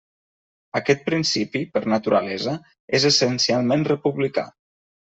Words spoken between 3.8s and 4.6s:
republicà.